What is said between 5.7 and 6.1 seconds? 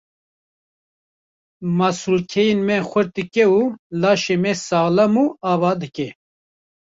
dike.